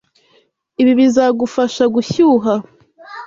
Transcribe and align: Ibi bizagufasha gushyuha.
Ibi 0.81 0.91
bizagufasha 0.99 1.83
gushyuha. 1.93 2.53